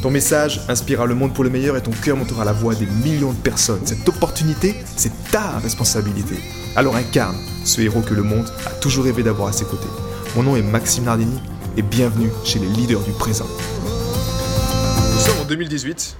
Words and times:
Ton 0.00 0.12
message 0.12 0.60
inspirera 0.68 1.06
le 1.06 1.16
monde 1.16 1.34
pour 1.34 1.42
le 1.42 1.50
meilleur 1.50 1.76
et 1.76 1.82
ton 1.82 1.90
cœur 1.90 2.16
montera 2.16 2.44
la 2.44 2.52
voix 2.52 2.76
des 2.76 2.86
millions 2.86 3.32
de 3.32 3.38
personnes. 3.38 3.84
Cette 3.84 4.08
opportunité, 4.08 4.76
c'est 4.96 5.10
ta 5.32 5.58
responsabilité. 5.58 6.36
Alors 6.76 6.94
incarne 6.94 7.36
ce 7.64 7.80
héros 7.80 8.02
que 8.02 8.14
le 8.14 8.22
monde 8.22 8.46
a 8.64 8.70
toujours 8.74 9.06
rêvé 9.06 9.24
d'avoir 9.24 9.48
à 9.48 9.52
ses 9.52 9.64
côtés. 9.64 9.88
Mon 10.36 10.44
nom 10.44 10.54
est 10.54 10.62
Maxime 10.62 11.02
Nardini 11.02 11.40
et 11.76 11.82
bienvenue 11.82 12.30
chez 12.44 12.60
les 12.60 12.68
leaders 12.68 13.00
du 13.00 13.10
présent. 13.10 13.48
Nous 15.14 15.18
sommes 15.18 15.40
en 15.40 15.44
2018. 15.46 16.16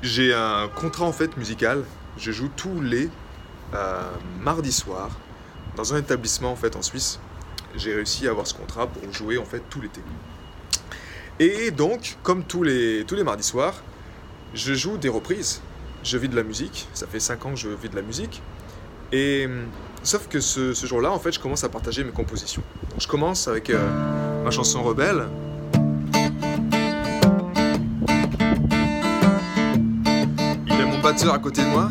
J'ai 0.00 0.32
un 0.32 0.68
contrat 0.74 1.04
en 1.04 1.12
fait 1.12 1.36
musical. 1.36 1.84
Je 2.16 2.32
joue 2.32 2.48
tous 2.56 2.80
les 2.80 3.10
euh, 3.74 4.10
mardis 4.40 4.72
soirs 4.72 5.10
dans 5.76 5.92
un 5.92 5.98
établissement 5.98 6.52
en 6.52 6.56
fait 6.56 6.74
en 6.76 6.82
Suisse. 6.82 7.20
J'ai 7.76 7.94
réussi 7.94 8.26
à 8.26 8.30
avoir 8.30 8.46
ce 8.46 8.54
contrat 8.54 8.86
pour 8.86 9.12
jouer 9.12 9.36
en 9.36 9.44
fait 9.44 9.62
tout 9.68 9.82
l'été. 9.82 10.00
Et 11.40 11.70
donc, 11.70 12.18
comme 12.22 12.44
tous 12.44 12.62
les, 12.62 13.02
tous 13.06 13.14
les 13.14 13.24
mardis 13.24 13.42
soirs, 13.42 13.74
je 14.52 14.74
joue 14.74 14.98
des 14.98 15.08
reprises. 15.08 15.62
Je 16.04 16.18
vis 16.18 16.28
de 16.28 16.36
la 16.36 16.42
musique. 16.42 16.86
Ça 16.92 17.06
fait 17.06 17.18
5 17.18 17.46
ans 17.46 17.50
que 17.52 17.56
je 17.58 17.70
vis 17.70 17.88
de 17.88 17.96
la 17.96 18.02
musique. 18.02 18.42
Et 19.10 19.48
sauf 20.02 20.28
que 20.28 20.38
ce, 20.38 20.74
jour-là, 20.74 21.10
en 21.10 21.18
fait, 21.18 21.32
je 21.32 21.40
commence 21.40 21.64
à 21.64 21.70
partager 21.70 22.04
mes 22.04 22.12
compositions. 22.12 22.62
je 22.98 23.06
commence 23.06 23.48
avec 23.48 23.70
euh, 23.70 24.44
ma 24.44 24.50
chanson 24.50 24.82
Rebelle. 24.82 25.28
Il 30.66 30.78
y 30.78 30.82
a 30.82 30.84
mon 30.84 31.00
batteur 31.00 31.32
à 31.32 31.38
côté 31.38 31.62
de 31.62 31.68
moi. 31.68 31.90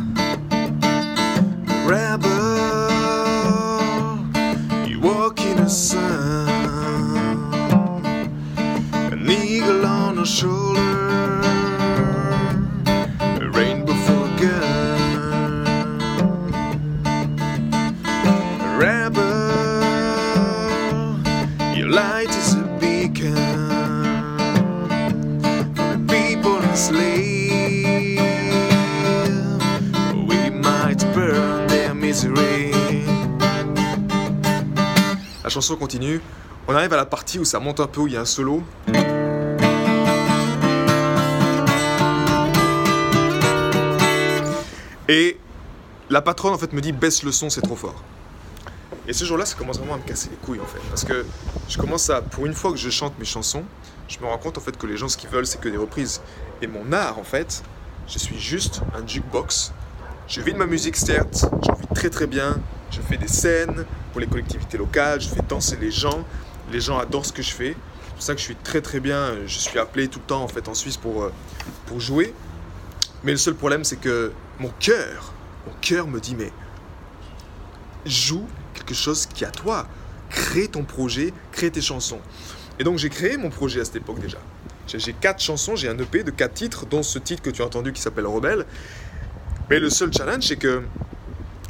La 35.50 35.54
chanson 35.54 35.76
continue. 35.78 36.22
On 36.68 36.76
arrive 36.76 36.94
à 36.94 36.98
la 36.98 37.06
partie 37.08 37.40
où 37.40 37.44
ça 37.44 37.60
monte 37.60 37.80
un 37.80 37.88
peu, 37.88 38.02
où 38.02 38.08
il 38.08 38.14
y 38.14 38.18
a 38.18 38.22
un 38.22 38.26
solo. 38.26 38.62
Et 45.10 45.40
la 46.12 46.22
patronne 46.22 46.54
en 46.54 46.58
fait 46.60 46.72
me 46.72 46.82
dit 46.82 46.92
baisse 46.92 47.24
le 47.24 47.32
son, 47.32 47.50
c'est 47.50 47.62
trop 47.62 47.76
fort. 47.76 48.04
Et 49.08 49.14
ce 49.14 49.26
jour-là, 49.26 49.44
ça 49.44 49.56
commence 49.58 49.80
vraiment 49.80 49.96
à 49.96 49.98
me 49.98 50.04
casser 50.04 50.30
les 50.30 50.38
couilles 50.38 50.60
en 50.62 50.68
fait, 50.68 50.80
parce 50.88 51.04
que 51.04 51.26
je 51.68 51.80
commence 51.80 52.12
à, 52.12 52.22
pour 52.22 52.46
une 52.46 52.54
fois 52.54 52.72
que 52.72 52.78
je 52.78 52.92
chante 52.92 53.18
mes 53.18 53.26
chansons, 53.26 53.64
je 54.08 54.20
me 54.20 54.26
rends 54.26 54.38
compte 54.38 54.60
en 54.60 54.62
fait 54.62 54.78
que 54.78 54.86
les 54.86 54.98
gens 54.98 55.08
ce 55.08 55.18
qu'ils 55.18 55.32
veulent, 55.32 55.48
c'est 55.48 55.60
que 55.60 55.68
des 55.68 55.78
reprises. 55.78 56.22
Et 56.62 56.68
mon 56.68 56.94
art 56.94 57.18
en 57.18 57.24
fait, 57.24 57.64
je 58.08 58.20
suis 58.20 58.40
juste 58.40 58.82
un 58.96 59.06
jukebox. 59.06 59.74
Je 60.28 60.42
vis 60.42 60.54
de 60.54 60.60
ma 60.60 60.68
musique 60.68 60.96
certes, 60.96 61.44
j'en 61.64 61.74
vis 61.74 61.88
très 61.96 62.12
très 62.12 62.28
bien. 62.28 62.60
Je 62.92 63.02
fais 63.02 63.18
des 63.18 63.28
scènes 63.28 63.86
pour 64.12 64.22
les 64.22 64.28
collectivités 64.28 64.78
locales, 64.78 65.22
je 65.22 65.30
fais 65.30 65.42
danser 65.50 65.78
les 65.82 65.90
gens. 65.90 66.24
Les 66.72 66.82
gens 66.82 67.00
adorent 67.00 67.26
ce 67.26 67.34
que 67.34 67.42
je 67.42 67.52
fais. 67.52 67.76
C'est 68.10 68.14
pour 68.14 68.24
ça 68.24 68.34
que 68.36 68.40
je 68.40 68.46
suis 68.46 68.56
très 68.56 68.82
très 68.82 69.00
bien. 69.00 69.38
Je 69.48 69.58
suis 69.58 69.80
appelé 69.80 70.08
tout 70.08 70.20
le 70.20 70.26
temps 70.26 70.44
en 70.44 70.48
fait 70.48 70.68
en 70.68 70.76
Suisse 70.76 70.98
pour, 70.98 71.24
euh, 71.24 71.34
pour 71.88 72.00
jouer. 72.00 72.32
Mais 73.24 73.32
le 73.32 73.40
seul 73.40 73.56
problème, 73.56 73.84
c'est 73.84 74.00
que 74.00 74.32
mon 74.60 74.72
cœur, 74.80 75.34
mon 75.66 75.74
cœur 75.82 76.08
me 76.08 76.20
dit, 76.20 76.36
mais 76.36 76.52
joue 78.06 78.48
quelque 78.74 78.94
chose 78.94 79.26
qui 79.26 79.44
est 79.44 79.48
à 79.48 79.52
toi. 79.52 79.88
Crée 80.30 80.68
ton 80.68 80.84
projet, 80.84 81.34
crée 81.52 81.72
tes 81.72 81.82
chansons. 81.82 82.20
Et 82.78 82.84
donc 82.84 82.98
j'ai 82.98 83.10
créé 83.10 83.38
mon 83.38 83.50
projet 83.50 83.82
à 83.82 83.86
cette 83.86 83.98
époque 83.98 84.20
déjà. 84.20 84.38
J'ai 84.88 85.14
quatre 85.14 85.42
chansons, 85.42 85.76
j'ai 85.76 85.88
un 85.88 85.98
EP 85.98 86.24
de 86.24 86.32
quatre 86.32 86.54
titres, 86.54 86.86
dont 86.86 87.04
ce 87.04 87.20
titre 87.20 87.44
que 87.44 87.50
tu 87.50 87.62
as 87.62 87.66
entendu 87.66 87.94
qui 87.94 88.02
s'appelle 88.02 88.26
Rebelle. 88.26 88.66
Mais 89.70 89.80
le 89.80 89.90
seul 89.90 90.12
challenge, 90.12 90.48
c'est 90.48 90.56
que 90.56 90.82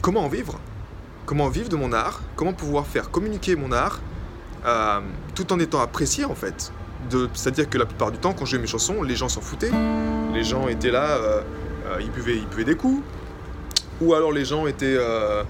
comment 0.02 0.22
en 0.22 0.30
vivre? 0.30 0.60
Comment 1.26 1.50
vivre 1.50 1.68
de 1.68 1.76
mon 1.76 1.92
art? 1.92 2.22
Comment 2.36 2.54
pouvoir 2.54 2.88
faire 2.88 3.12
communiquer 3.12 3.56
mon 3.56 3.72
art 3.72 4.00
euh, 4.66 5.02
tout 5.36 5.52
en 5.52 5.60
étant 5.60 5.82
apprécié 5.82 6.24
en 6.26 6.36
fait? 6.36 6.72
C'est-à-dire 7.34 7.70
que 7.70 7.78
la 7.78 7.86
plupart 7.86 8.12
du 8.12 8.18
temps, 8.18 8.34
quand 8.34 8.46
je 8.46 8.58
mes 8.58 8.68
chansons, 8.68 9.04
les 9.04 9.16
gens 9.16 9.30
s'en 9.30 9.42
foutaient. 9.42 9.72
Les 10.34 10.44
gens 10.44 10.68
étaient 10.68 10.92
là, 10.92 11.18
euh, 11.18 11.42
ils, 12.00 12.12
buvaient, 12.12 12.38
ils 12.38 12.48
buvaient 12.48 12.66
des 12.66 12.76
coups. 12.76 13.04
Ou 14.02 14.14
alors 14.14 14.32
les 14.32 14.46
gens 14.46 14.66
étaient, 14.68 14.96
euh, 14.98 15.44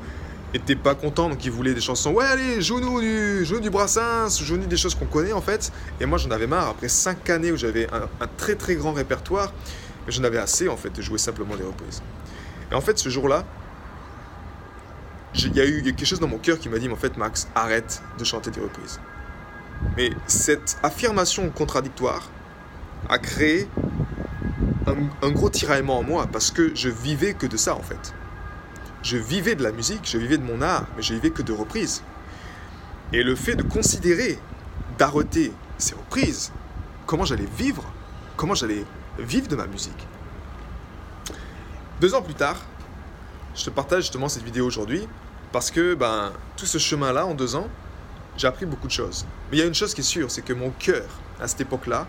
étaient 0.54 0.76
pas 0.76 0.96
contents, 0.96 1.30
donc 1.30 1.44
ils 1.46 1.52
voulaient 1.52 1.74
des 1.74 1.82
chansons. 1.82 2.12
Ouais, 2.12 2.26
allez, 2.26 2.62
joue-nous 2.62 3.02
du, 3.02 3.46
joue 3.46 3.60
du 3.60 3.70
Brassens, 3.70 4.42
joue-nous 4.44 4.66
des 4.66 4.78
choses 4.78 4.96
qu'on 4.96 5.06
connaît 5.06 5.34
en 5.34 5.42
fait. 5.42 5.72
Et 6.00 6.06
moi, 6.06 6.18
j'en 6.18 6.32
avais 6.32 6.48
marre. 6.48 6.70
Après 6.70 6.90
5 6.90 7.30
années 7.30 7.52
où 7.52 7.58
j'avais 7.58 7.88
un, 7.94 8.28
très 8.38 8.56
très 8.56 8.76
grand 8.76 8.94
répertoire, 8.94 9.54
j'en 10.08 10.24
avais 10.24 10.40
assez 10.40 10.68
en 10.68 10.78
fait 10.78 10.90
de 10.90 11.02
jouer 11.02 11.20
simplement 11.20 11.56
des 11.56 11.64
reprises. 11.64 12.02
Et 12.72 12.76
en 12.76 12.82
fait, 12.82 12.98
ce 12.98 13.10
jour-là, 13.10 13.46
il 15.36 15.56
y 15.56 15.62
a 15.62 15.66
eu 15.66 15.84
quelque 15.84 16.06
chose 16.06 16.20
dans 16.20 16.28
mon 16.28 16.40
cœur 16.40 16.58
qui 16.58 16.70
m'a 16.70 16.80
dit, 16.80 16.90
en 16.90 16.96
fait, 16.96 17.18
Max, 17.18 17.48
arrête 17.54 18.02
de 18.18 18.24
chanter 18.24 18.50
des 18.50 18.62
reprises. 18.62 19.00
Mais 19.96 20.12
cette 20.28 20.78
affirmation 20.84 21.50
contradictoire 21.50 22.30
a 23.08 23.18
créé 23.18 23.68
un, 25.22 25.32
gros 25.32 25.50
tiraillement 25.50 26.00
en 26.00 26.04
moi 26.04 26.28
parce 26.32 26.52
que 26.52 26.74
je 26.76 26.90
vivais 26.90 27.34
que 27.34 27.48
de 27.48 27.58
ça 27.58 27.76
en 27.76 27.82
fait. 27.82 28.14
Je 29.02 29.18
vivais 29.18 29.56
de 29.56 29.64
la 29.64 29.72
musique, 29.72 30.02
je 30.04 30.18
vivais 30.18 30.38
de 30.38 30.44
mon 30.44 30.62
art, 30.62 30.86
mais 30.96 31.02
je 31.02 31.14
vivais 31.14 31.30
que 31.30 31.42
de 31.42 31.54
reprises. 31.54 32.04
Et 33.14 33.24
le 33.24 33.36
fait 33.36 33.56
de 33.56 33.64
considérer, 33.64 34.38
d'arrêter 34.98 35.54
ces 35.78 35.96
reprises, 35.96 36.52
comment 37.06 37.26
j'allais 37.26 37.48
vivre, 37.58 37.84
comment 38.36 38.56
j'allais 38.56 38.84
vivre 39.18 39.48
de 39.48 39.56
ma 39.56 39.68
musique. 39.68 40.08
Deux 42.02 42.14
ans 42.14 42.22
plus 42.22 42.36
tard, 42.36 42.58
je 43.56 43.66
te 43.66 43.70
partage 43.70 44.04
justement 44.04 44.30
cette 44.30 44.44
vidéo 44.44 44.66
aujourd'hui 44.66 45.08
parce 45.52 45.72
que 45.72 45.96
ben, 45.96 46.32
tout 46.56 46.66
ce 46.66 46.78
chemin-là 46.78 47.26
en 47.26 47.34
deux 47.34 47.56
ans, 47.56 47.68
j'ai 48.38 48.48
appris 48.48 48.66
beaucoup 48.66 48.88
de 48.88 48.92
choses. 48.92 49.26
Mais 49.50 49.58
il 49.58 49.60
y 49.60 49.64
a 49.64 49.66
une 49.66 49.74
chose 49.74 49.94
qui 49.94 50.02
est 50.02 50.04
sûre, 50.04 50.30
c'est 50.30 50.44
que 50.44 50.54
mon 50.54 50.70
cœur, 50.72 51.06
à 51.42 51.48
cette 51.48 51.62
époque-là, 51.62 52.08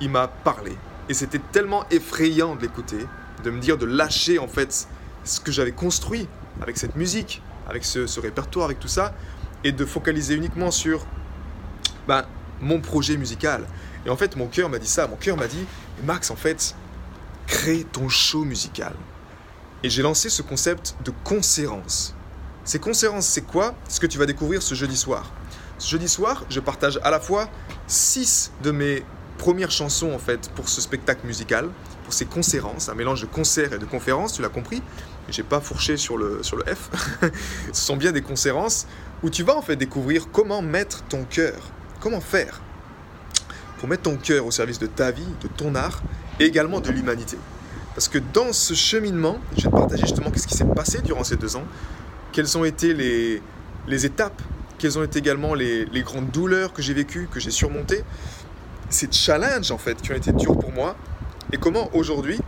il 0.00 0.10
m'a 0.10 0.28
parlé. 0.28 0.76
Et 1.08 1.14
c'était 1.14 1.40
tellement 1.52 1.84
effrayant 1.90 2.54
de 2.54 2.62
l'écouter, 2.62 3.06
de 3.44 3.50
me 3.50 3.60
dire 3.60 3.78
de 3.78 3.86
lâcher 3.86 4.38
en 4.38 4.48
fait 4.48 4.88
ce 5.24 5.40
que 5.40 5.52
j'avais 5.52 5.72
construit 5.72 6.28
avec 6.60 6.76
cette 6.76 6.96
musique, 6.96 7.42
avec 7.68 7.84
ce, 7.84 8.20
répertoire, 8.20 8.66
avec 8.66 8.80
tout 8.80 8.88
ça, 8.88 9.14
et 9.64 9.72
de 9.72 9.84
focaliser 9.84 10.34
uniquement 10.34 10.70
sur 10.70 11.06
ben, 12.06 12.24
mon 12.60 12.80
projet 12.80 13.16
musical. 13.16 13.66
Et 14.06 14.10
en 14.10 14.16
fait, 14.16 14.36
mon 14.36 14.46
cœur 14.46 14.68
m'a 14.68 14.78
dit 14.78 14.88
ça. 14.88 15.06
Mon 15.06 15.16
cœur 15.16 15.36
m'a 15.36 15.46
dit, 15.46 15.64
Max, 16.04 16.30
en 16.30 16.36
fait, 16.36 16.74
crée 17.46 17.84
ton 17.84 18.08
show 18.08 18.44
musical. 18.44 18.94
Et 19.82 19.90
j'ai 19.90 20.02
lancé 20.02 20.28
ce 20.28 20.42
concept 20.42 20.96
de 21.04 21.12
concérence. 21.24 22.14
Ces 22.64 22.78
concérences, 22.78 23.26
c'est 23.26 23.42
quoi? 23.42 23.74
Ce 23.88 24.00
que 24.00 24.06
tu 24.06 24.18
vas 24.18 24.26
découvrir 24.26 24.62
ce 24.62 24.74
jeudi 24.74 24.96
soir. 24.96 25.30
Ce 25.78 25.88
jeudi 25.88 26.08
soir, 26.08 26.44
je 26.50 26.60
partage 26.60 26.98
à 27.02 27.10
la 27.10 27.20
fois 27.20 27.48
six 27.86 28.52
de 28.62 28.70
mes 28.70 29.04
premières 29.38 29.70
chansons 29.70 30.12
en 30.12 30.18
fait 30.18 30.50
pour 30.50 30.68
ce 30.68 30.80
spectacle 30.80 31.26
musical, 31.26 31.68
pour 32.04 32.12
ces 32.12 32.26
concérences, 32.26 32.88
un 32.88 32.94
mélange 32.94 33.22
de 33.22 33.26
concert 33.26 33.72
et 33.72 33.78
de 33.78 33.84
conférences, 33.84 34.34
tu 34.34 34.42
l'as 34.42 34.48
compris. 34.48 34.82
J'ai 35.30 35.42
pas 35.42 35.60
fourché 35.60 35.96
sur 35.96 36.16
le, 36.16 36.42
sur 36.42 36.56
le 36.56 36.64
F. 36.64 36.90
Ce 37.72 37.86
sont 37.86 37.96
bien 37.96 38.12
des 38.12 38.22
concérences 38.22 38.86
où 39.22 39.30
tu 39.30 39.42
vas 39.42 39.56
en 39.56 39.62
fait 39.62 39.76
découvrir 39.76 40.30
comment 40.32 40.62
mettre 40.62 41.02
ton 41.04 41.24
cœur, 41.24 41.56
comment 42.00 42.20
faire 42.20 42.60
pour 43.78 43.88
mettre 43.88 44.02
ton 44.02 44.16
cœur 44.16 44.44
au 44.44 44.50
service 44.50 44.80
de 44.80 44.88
ta 44.88 45.12
vie, 45.12 45.28
de 45.42 45.48
ton 45.48 45.74
art 45.76 46.02
et 46.40 46.44
également 46.44 46.80
de 46.80 46.90
l'humanité. 46.90 47.38
Parce 47.94 48.08
que 48.08 48.18
dans 48.18 48.52
ce 48.52 48.74
cheminement, 48.74 49.38
je 49.56 49.62
vais 49.62 49.70
te 49.70 49.74
partager 49.74 50.02
justement 50.02 50.30
qu'est-ce 50.30 50.48
qui 50.48 50.56
s'est 50.56 50.64
passé 50.64 51.00
durant 51.00 51.24
ces 51.24 51.36
deux 51.36 51.56
ans, 51.56 51.64
quelles 52.32 52.58
ont 52.58 52.64
été 52.64 52.92
les, 52.92 53.40
les 53.86 54.06
étapes 54.06 54.42
quelles 54.78 54.98
ont 54.98 55.02
été 55.02 55.18
également 55.18 55.54
les, 55.54 55.86
grandes 56.02 56.30
douleurs 56.30 56.72
que 56.72 56.80
j'ai 56.80 56.94
vécues, 56.94 57.28
que 57.30 57.40
j'ai 57.40 57.50
surmontées, 57.50 58.04
ces 58.90 59.08
challenges 59.10 59.70
en 59.70 59.78
fait 59.78 60.00
qui 60.00 60.12
ont 60.12 60.16
été 60.16 60.32
durs 60.32 60.58
pour 60.58 60.72
moi, 60.72 60.96
et 61.52 61.56
comment 61.56 61.88
aujourd'hui 61.94 62.40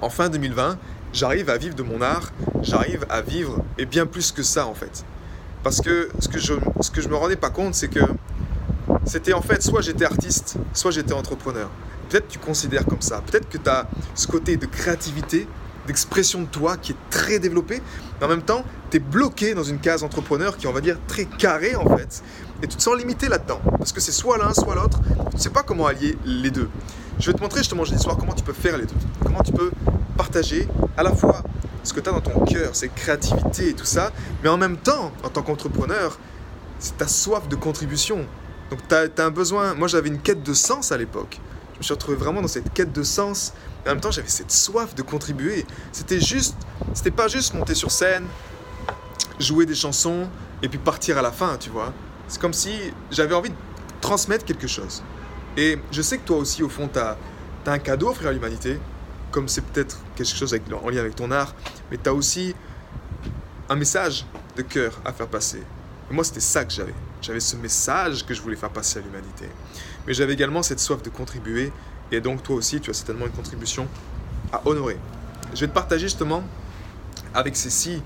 en 0.00 0.10
fin 0.10 0.28
2020, 0.28 0.78
j'arrive 1.12 1.50
à 1.50 1.56
vivre 1.56 1.74
de 1.74 1.82
mon 1.82 2.00
art, 2.00 2.30
j'arrive 2.62 3.04
à 3.10 3.20
vivre, 3.20 3.62
et 3.78 3.86
bien 3.86 4.06
plus 4.06 4.32
que 4.32 4.42
ça 4.42 4.66
en 4.66 4.74
fait. 4.74 5.04
Parce 5.62 5.80
que 5.80 6.08
ce 6.20 6.28
que 6.28 6.38
je, 6.38 6.54
ce 6.80 6.90
que 6.90 7.00
je 7.00 7.08
me 7.08 7.16
rendais 7.16 7.36
pas 7.36 7.50
compte, 7.50 7.74
c'est 7.74 7.88
que 7.88 8.00
c'était 9.04 9.32
en 9.32 9.42
fait 9.42 9.62
soit 9.62 9.80
j'étais 9.80 10.04
artiste, 10.04 10.56
soit 10.72 10.90
j'étais 10.90 11.12
entrepreneur. 11.12 11.68
Peut-être 12.08 12.28
tu 12.28 12.38
considères 12.38 12.86
comme 12.86 13.02
ça, 13.02 13.22
peut-être 13.26 13.48
que 13.48 13.58
tu 13.58 13.68
as 13.68 13.86
ce 14.14 14.26
côté 14.26 14.56
de 14.56 14.66
créativité, 14.66 15.46
d'expression 15.88 16.42
de 16.42 16.46
toi 16.46 16.76
qui 16.76 16.92
est 16.92 17.10
très 17.10 17.40
développé, 17.40 17.82
mais 18.20 18.26
en 18.26 18.28
même 18.28 18.42
temps, 18.42 18.64
tu 18.90 18.98
es 18.98 19.00
bloqué 19.00 19.54
dans 19.54 19.64
une 19.64 19.78
case 19.78 20.04
entrepreneur 20.04 20.56
qui 20.56 20.66
est, 20.66 20.68
on 20.68 20.72
va 20.72 20.80
dire, 20.80 20.98
très 21.08 21.24
carrée 21.24 21.74
en 21.74 21.96
fait, 21.96 22.22
et 22.62 22.68
tu 22.68 22.76
te 22.76 22.82
sens 22.82 22.96
limité 22.96 23.28
là-dedans, 23.28 23.60
parce 23.78 23.92
que 23.92 24.00
c'est 24.00 24.12
soit 24.12 24.38
l'un, 24.38 24.54
soit 24.54 24.76
l'autre, 24.76 25.00
tu 25.30 25.36
ne 25.36 25.40
sais 25.40 25.50
pas 25.50 25.64
comment 25.64 25.86
allier 25.86 26.16
les 26.24 26.50
deux. 26.50 26.68
Je 27.18 27.30
vais 27.30 27.36
te 27.36 27.42
montrer 27.42 27.60
justement 27.60 27.84
jeudi 27.84 28.00
soir 28.00 28.16
comment 28.16 28.34
tu 28.34 28.44
peux 28.44 28.52
faire 28.52 28.78
les 28.78 28.86
deux, 28.86 28.94
comment 29.24 29.42
tu 29.42 29.52
peux 29.52 29.72
partager 30.16 30.68
à 30.96 31.02
la 31.02 31.12
fois 31.12 31.42
ce 31.82 31.92
que 31.92 32.00
tu 32.00 32.08
as 32.08 32.12
dans 32.12 32.20
ton 32.20 32.44
cœur, 32.44 32.76
cette 32.76 32.94
créativité 32.94 33.70
et 33.70 33.74
tout 33.74 33.84
ça, 33.84 34.12
mais 34.42 34.48
en 34.48 34.58
même 34.58 34.76
temps, 34.76 35.10
en 35.24 35.28
tant 35.28 35.42
qu'entrepreneur, 35.42 36.18
c'est 36.78 36.96
ta 36.96 37.08
soif 37.08 37.48
de 37.48 37.56
contribution. 37.56 38.24
Donc 38.70 38.80
tu 38.86 38.94
as, 38.94 39.24
un 39.24 39.30
besoin, 39.30 39.74
moi 39.74 39.88
j'avais 39.88 40.08
une 40.08 40.20
quête 40.20 40.42
de 40.42 40.52
sens 40.52 40.92
à 40.92 40.98
l'époque. 40.98 41.40
Je 41.78 41.82
me 41.82 41.84
suis 41.84 41.94
retrouvé 41.94 42.16
vraiment 42.16 42.42
dans 42.42 42.48
cette 42.48 42.72
quête 42.72 42.92
de 42.92 43.04
sens. 43.04 43.52
Et 43.86 43.88
en 43.88 43.92
même 43.92 44.00
temps, 44.00 44.10
j'avais 44.10 44.28
cette 44.28 44.50
soif 44.50 44.96
de 44.96 45.02
contribuer. 45.02 45.64
C'était 45.92 46.20
juste, 46.20 46.56
c'était 46.92 47.12
pas 47.12 47.28
juste 47.28 47.54
monter 47.54 47.76
sur 47.76 47.92
scène, 47.92 48.26
jouer 49.38 49.64
des 49.64 49.76
chansons 49.76 50.28
et 50.60 50.68
puis 50.68 50.78
partir 50.78 51.18
à 51.18 51.22
la 51.22 51.30
fin, 51.30 51.56
tu 51.56 51.70
vois. 51.70 51.92
C'est 52.26 52.40
comme 52.40 52.52
si 52.52 52.92
j'avais 53.12 53.34
envie 53.34 53.50
de 53.50 53.54
transmettre 54.00 54.44
quelque 54.44 54.66
chose. 54.66 55.04
Et 55.56 55.78
je 55.92 56.02
sais 56.02 56.18
que 56.18 56.26
toi 56.26 56.38
aussi, 56.38 56.64
au 56.64 56.68
fond, 56.68 56.88
tu 56.92 56.98
as, 56.98 57.16
un 57.66 57.78
cadeau 57.78 58.08
à 58.08 58.10
offrir 58.10 58.30
à 58.30 58.32
l'humanité, 58.32 58.80
comme 59.30 59.46
c'est 59.46 59.60
peut-être 59.60 59.98
quelque 60.16 60.34
chose 60.34 60.54
avec, 60.54 60.64
en 60.72 60.88
lien 60.88 61.00
avec 61.00 61.14
ton 61.14 61.30
art, 61.30 61.54
mais 61.90 61.98
tu 61.98 62.08
as 62.08 62.14
aussi 62.14 62.54
un 63.68 63.76
message 63.76 64.24
de 64.56 64.62
cœur 64.62 64.98
à 65.04 65.12
faire 65.12 65.28
passer. 65.28 65.62
Et 66.10 66.14
moi, 66.14 66.24
c'était 66.24 66.40
ça 66.40 66.64
que 66.64 66.72
j'avais. 66.72 66.94
J'avais 67.20 67.40
ce 67.40 67.56
message 67.56 68.24
que 68.24 68.32
je 68.32 68.40
voulais 68.40 68.56
faire 68.56 68.70
passer 68.70 69.00
à 69.00 69.02
l'humanité. 69.02 69.46
Mais 70.06 70.14
j'avais 70.14 70.34
également 70.34 70.62
cette 70.62 70.80
soif 70.80 71.02
de 71.02 71.10
contribuer. 71.10 71.72
Et 72.12 72.20
donc, 72.20 72.42
toi 72.42 72.56
aussi, 72.56 72.80
tu 72.80 72.90
as 72.90 72.94
certainement 72.94 73.26
une 73.26 73.32
contribution 73.32 73.88
à 74.52 74.62
honorer. 74.66 74.96
Je 75.54 75.60
vais 75.60 75.66
te 75.66 75.72
partager 75.72 76.06
justement 76.06 76.42
avec 77.34 77.56
ces 77.56 77.70
six, 77.70 78.02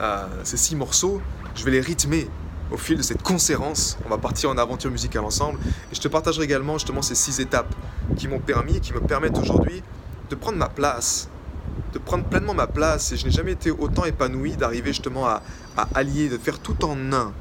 euh, 0.00 0.26
ces 0.44 0.56
six 0.56 0.76
morceaux. 0.76 1.20
Je 1.54 1.64
vais 1.64 1.72
les 1.72 1.80
rythmer 1.80 2.28
au 2.70 2.76
fil 2.76 2.96
de 2.96 3.02
cette 3.02 3.22
conférence. 3.22 3.98
On 4.06 4.08
va 4.08 4.18
partir 4.18 4.50
en 4.50 4.56
aventure 4.56 4.90
musicale 4.90 5.24
ensemble. 5.24 5.58
Et 5.92 5.94
je 5.94 6.00
te 6.00 6.08
partagerai 6.08 6.44
également 6.44 6.78
justement 6.78 7.02
ces 7.02 7.14
six 7.14 7.40
étapes 7.40 7.74
qui 8.16 8.28
m'ont 8.28 8.40
permis, 8.40 8.80
qui 8.80 8.92
me 8.92 9.00
permettent 9.00 9.38
aujourd'hui 9.38 9.82
de 10.30 10.34
prendre 10.34 10.56
ma 10.56 10.68
place, 10.68 11.28
de 11.92 11.98
prendre 11.98 12.24
pleinement 12.24 12.54
ma 12.54 12.66
place. 12.66 13.12
Et 13.12 13.16
je 13.18 13.26
n'ai 13.26 13.30
jamais 13.30 13.52
été 13.52 13.70
autant 13.70 14.04
épanoui 14.04 14.56
d'arriver 14.56 14.88
justement 14.88 15.26
à, 15.26 15.42
à 15.76 15.86
allier, 15.94 16.30
de 16.30 16.38
faire 16.38 16.58
tout 16.58 16.82
en 16.84 17.12
un 17.12 17.32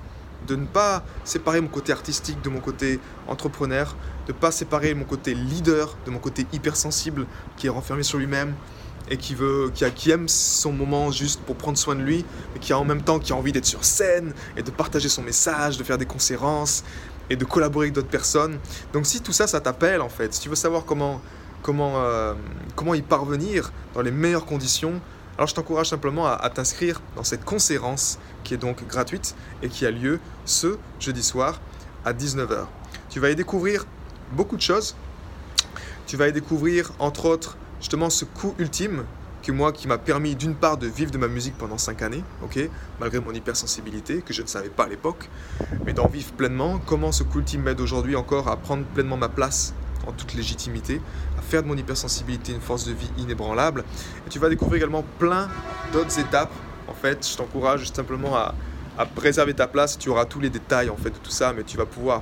de 0.47 0.55
ne 0.55 0.65
pas 0.65 1.03
séparer 1.23 1.61
mon 1.61 1.67
côté 1.67 1.91
artistique 1.91 2.41
de 2.41 2.49
mon 2.49 2.59
côté 2.59 2.99
entrepreneur, 3.27 3.95
de 4.27 4.33
ne 4.33 4.37
pas 4.37 4.51
séparer 4.51 4.93
mon 4.93 5.05
côté 5.05 5.33
leader 5.33 5.95
de 6.05 6.11
mon 6.11 6.19
côté 6.19 6.45
hypersensible 6.53 7.25
qui 7.57 7.67
est 7.67 7.69
renfermé 7.69 8.03
sur 8.03 8.17
lui-même 8.17 8.53
et 9.09 9.17
qui 9.17 9.35
veut 9.35 9.69
qui, 9.73 9.83
a, 9.83 9.89
qui 9.89 10.11
aime 10.11 10.27
son 10.29 10.71
moment 10.71 11.11
juste 11.11 11.41
pour 11.41 11.55
prendre 11.55 11.77
soin 11.77 11.95
de 11.95 12.01
lui 12.01 12.25
mais 12.53 12.59
qui 12.59 12.71
a 12.71 12.79
en 12.79 12.85
même 12.85 13.01
temps 13.01 13.19
qui 13.19 13.33
a 13.33 13.35
envie 13.35 13.51
d'être 13.51 13.65
sur 13.65 13.83
scène 13.83 14.33
et 14.55 14.63
de 14.63 14.71
partager 14.71 15.09
son 15.09 15.21
message, 15.21 15.77
de 15.77 15.83
faire 15.83 15.97
des 15.97 16.05
conférences 16.05 16.83
et 17.29 17.35
de 17.35 17.45
collaborer 17.45 17.85
avec 17.85 17.93
d'autres 17.93 18.07
personnes. 18.07 18.59
Donc 18.93 19.05
si 19.05 19.21
tout 19.21 19.33
ça 19.33 19.47
ça 19.47 19.59
t'appelle 19.59 20.01
en 20.01 20.09
fait, 20.09 20.33
si 20.33 20.41
tu 20.41 20.49
veux 20.49 20.55
savoir 20.55 20.85
comment 20.85 21.21
comment 21.61 21.93
euh, 21.97 22.33
comment 22.75 22.93
y 22.93 23.01
parvenir 23.01 23.71
dans 23.93 24.01
les 24.01 24.11
meilleures 24.11 24.45
conditions, 24.45 25.01
alors 25.37 25.47
je 25.47 25.55
t'encourage 25.55 25.89
simplement 25.89 26.27
à, 26.27 26.49
t'inscrire 26.49 27.01
dans 27.15 27.23
cette 27.23 27.43
conférence 27.43 28.19
qui 28.43 28.53
est 28.53 28.57
donc 28.57 28.87
gratuite 28.87 29.35
et 29.63 29.69
qui 29.69 29.85
a 29.85 29.91
lieu 29.91 30.19
ce 30.45 30.77
jeudi 30.99 31.23
soir 31.23 31.59
à 32.05 32.13
19h. 32.13 32.65
Tu 33.09 33.19
vas 33.19 33.31
y 33.31 33.35
découvrir 33.35 33.85
beaucoup 34.33 34.55
de 34.55 34.61
choses. 34.61 34.95
Tu 36.05 36.17
vas 36.17 36.27
y 36.27 36.33
découvrir 36.33 36.91
entre 36.99 37.25
autres 37.25 37.57
justement 37.79 38.09
ce 38.09 38.25
coup 38.25 38.53
ultime 38.59 39.05
que 39.41 39.51
moi 39.51 39.73
qui 39.73 39.87
m'a 39.87 39.97
permis 39.97 40.35
d'une 40.35 40.55
part 40.55 40.77
de 40.77 40.87
vivre 40.87 41.11
de 41.11 41.17
ma 41.17 41.27
musique 41.27 41.57
pendant 41.57 41.77
5 41.77 42.01
années, 42.01 42.23
malgré 42.99 43.19
mon 43.19 43.33
hypersensibilité 43.33 44.21
que 44.21 44.33
je 44.33 44.41
ne 44.41 44.47
savais 44.47 44.69
pas 44.69 44.85
à 44.85 44.87
l'époque, 44.87 45.29
mais 45.85 45.91
d'en 45.91 46.07
vivre 46.07 46.31
pleinement, 46.31 46.79
comment 46.85 47.11
ce 47.11 47.23
coup 47.23 47.39
ultime 47.39 47.63
m'aide 47.63 47.81
aujourd'hui 47.81 48.15
encore 48.15 48.47
à 48.47 48.55
prendre 48.55 48.85
pleinement 48.85 49.17
ma 49.17 49.27
place 49.27 49.73
en 50.07 50.11
toute 50.11 50.33
légitimité, 50.33 51.01
à 51.37 51.41
faire 51.41 51.63
de 51.63 51.67
mon 51.67 51.77
hypersensibilité 51.77 52.53
une 52.53 52.61
force 52.61 52.85
de 52.85 52.93
vie 52.93 53.09
inébranlable. 53.17 53.83
Et 54.25 54.29
tu 54.29 54.39
vas 54.39 54.49
découvrir 54.49 54.77
également 54.77 55.03
plein 55.19 55.49
d'autres 55.91 56.19
étapes. 56.19 56.51
En 56.87 56.93
fait, 56.93 57.27
je 57.27 57.37
t'encourage 57.37 57.91
simplement 57.91 58.35
à, 58.35 58.53
préserver 59.15 59.53
ta 59.53 59.67
place. 59.67 59.97
Tu 59.97 60.09
auras 60.09 60.25
tous 60.25 60.39
les 60.39 60.49
détails 60.49 60.89
en 60.89 60.95
fait 60.95 61.09
de 61.09 61.17
tout 61.17 61.31
ça, 61.31 61.53
mais 61.53 61.63
tu 61.63 61.77
vas 61.77 61.85
pouvoir 61.85 62.21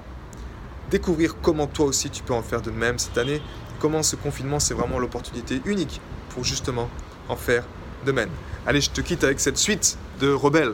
découvrir 0.90 1.36
comment 1.42 1.68
toi 1.68 1.86
aussi 1.86 2.10
tu 2.10 2.24
peux 2.24 2.34
en 2.34 2.42
faire 2.42 2.62
de 2.62 2.72
même 2.72 2.98
cette 2.98 3.18
année. 3.18 3.42
Comment 3.80 4.04
ce 4.04 4.16
confinement, 4.16 4.60
c'est 4.60 4.74
vraiment 4.74 5.00
l'opportunité 5.00 5.62
unique 5.66 6.00
pour 6.30 6.44
justement 6.44 6.90
en 7.30 7.36
faire 7.36 7.64
de 8.06 8.12
même. 8.12 8.30
Allez, 8.66 8.82
je 8.82 8.92
te 8.92 9.02
quitte 9.02 9.24
avec 9.24 9.40
cette 9.40 9.58
suite 9.58 9.98
de 10.20 10.32
Rebelle. 10.32 10.74